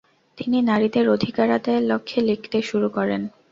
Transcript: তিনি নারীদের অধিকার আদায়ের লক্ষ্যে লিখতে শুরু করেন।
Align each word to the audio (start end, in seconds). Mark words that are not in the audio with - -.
তিনি 0.37 0.57
নারীদের 0.61 1.05
অধিকার 1.09 1.47
আদায়ের 1.51 1.83
লক্ষ্যে 1.83 2.19
লিখতে 2.29 2.57
শুরু 2.61 2.87
করেন। 2.89 3.21